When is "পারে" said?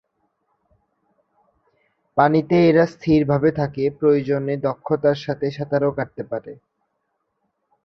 6.31-6.51